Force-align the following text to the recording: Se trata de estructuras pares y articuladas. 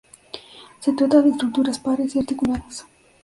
Se 0.79 0.93
trata 0.93 1.21
de 1.21 1.29
estructuras 1.29 1.77
pares 1.79 2.15
y 2.15 2.17
articuladas. 2.19 2.87